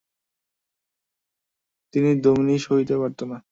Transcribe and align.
কিন্তু 1.93 2.11
দামিনী 2.23 2.55
সহিতে 2.59 2.95
পারিত 2.97 3.19
না। 3.31 3.37